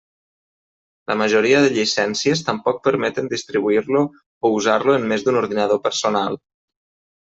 [1.11, 4.01] La majoria de llicències tampoc permeten distribuir-lo
[4.49, 6.41] o usar-lo en més d'un ordinador personal.